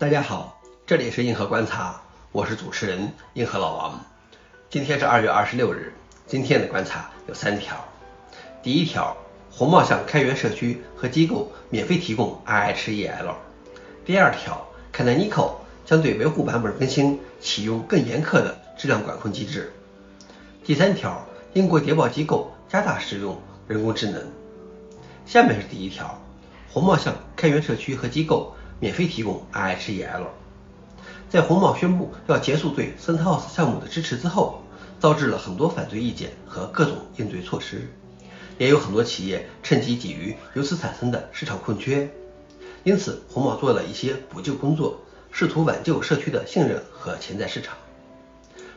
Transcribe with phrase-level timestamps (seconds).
[0.00, 4.00] 大家好，这里是硬核观察，我是主持人硬核老王。
[4.70, 5.92] 今天是二月二十六日，
[6.24, 7.76] 今天的观察有三条。
[8.62, 9.16] 第一条，
[9.50, 13.34] 红帽向开源社区和机构免费提供 IHEL。
[14.04, 15.54] 第二条，Canonical
[15.84, 19.72] 将对维护版本更新启用更严苛的质量管控机制。
[20.64, 23.36] 第三条，英国谍报机构加大使用
[23.66, 24.24] 人工智能。
[25.26, 26.16] 下面是第一条，
[26.70, 30.26] 红帽向开源社区和机构免费提供 IHEL。
[31.28, 34.62] 在红帽宣布要结束对 CentOS 项目的支持之后，
[35.00, 37.88] 招致了很多反对意见和各种应对措施，
[38.56, 42.08] 也有很多企业趁机觊觎由此产生的市场空缺。
[42.84, 47.76] 因此，红帽做了一些补救工作，试图挽救社区的信任和潜在市场。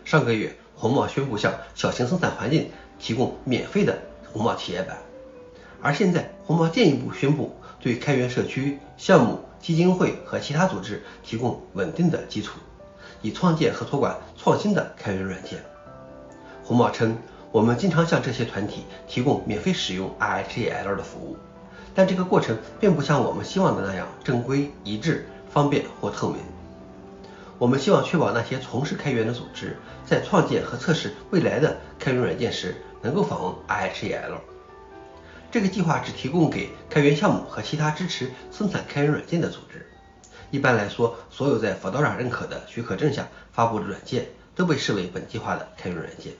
[0.04, 3.98] 上个月，红帽宣布向小型生产环境提供免费的
[4.34, 4.98] 红帽企业版。
[5.82, 12.60] 而现在，红帽进一步宣布对开源社区、项目、基金会和其他组织提供稳定的基础，
[13.22, 15.63] 以创建和托管创新的开源软件。
[16.63, 17.18] 红帽称，
[17.52, 21.38] 我们经常向这些团体提供免费使用 IHEL 的服务，
[21.94, 26.40] 但这个过程并不像我们希望的那样正规、一致、方便或透明。
[27.60, 34.38] 我们希望确保那些从事开源的组织在创建和测试未来的开源软件时能够访问 IHEL。
[35.52, 39.85] 这个计划只提供给开源项目和其他支持生产开源软件的组织。
[40.49, 46.32] 一般来说，所有在 Fedora 认可的许可证下发布的软件都被视为本计划的开源软件。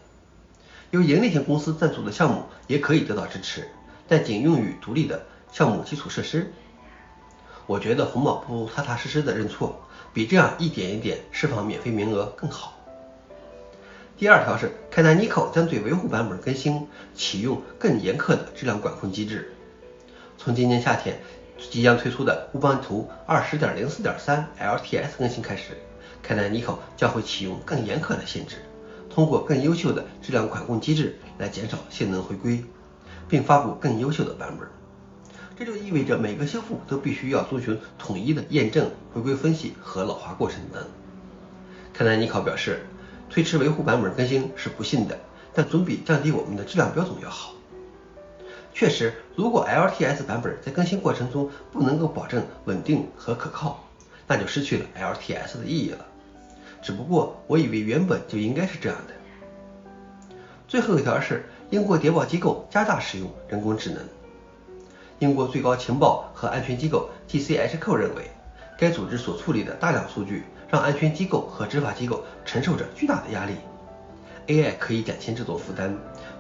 [0.92, 3.70] 由盈利性公司赞助的项目也可以得到支持，
[4.08, 6.54] 但仅用于独立的项目基础设施。
[7.68, 9.82] 我觉得红帽不踏踏实实的认错，
[10.14, 12.81] 比这样一点一点释放免费名额更好。
[14.22, 19.52] 第二条是，Canonical 将对维护版本更新启用更严苛的质量管控机制。
[20.38, 21.20] 从今年夏天
[21.58, 25.76] 即将推出的乌邦图20.04.3 LTS 更新开始
[26.24, 28.58] ，Canonical 将会启用更严苛的限制，
[29.10, 32.64] 通过更优秀的质量管控机制来减少性能回归，
[33.28, 34.68] 并发布更优秀的版本。
[35.58, 40.86] 这就意味着每个修复都必须要遵循统一的验证、回归分析和老化过程等。
[41.98, 42.86] Canonical 表示。
[43.32, 45.18] 推迟维护版本更新是不幸的，
[45.54, 47.54] 但总比降低我们的质量标准要好。
[48.74, 53.88] 确实，如果 LTS 版本在更新过程中不能够保证稳定和可靠，
[54.28, 56.06] 那就失去了 LTS 的意义了。
[56.82, 60.36] 只不过，我以为原本就应该是这样的。
[60.68, 64.00] 最后一条是，英国谍报机构加大使用人工智能。
[65.20, 68.30] 英国最高情报和安全机构 GCHQ 认为，
[68.78, 70.44] 该组织所处理的大量数据。
[70.72, 73.56] 让安全机构和执法机构承受着巨大的压力。
[74.48, 75.94] AI 可以减轻这种负担，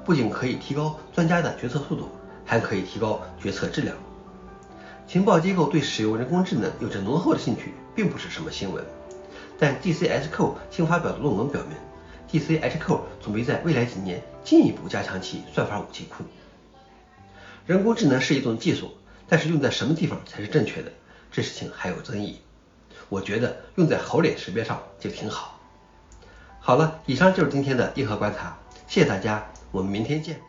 [0.05, 2.09] 不仅可以提高专家的决策速度，
[2.45, 3.95] 还可以提高决策质量。
[5.05, 8.83] 情报机构对使用人工智能有着浓厚的兴趣，并不是什么新闻。
[9.59, 11.77] 但 DCHQ 新发表的论文表明
[12.31, 16.23] ，DCHQ 准备在未来几年进一步加强其算法武器库。
[17.65, 18.91] 人工智能是一种技术，
[19.27, 20.91] 但是用在什么地方才是正确的，
[21.31, 22.39] 这事情还有争议。
[23.11, 25.59] 我觉得用在猴脸识别上就挺好。
[26.61, 28.57] 好了，以上就是今天的硬核观察，
[28.87, 30.39] 谢谢大家，我们明天见。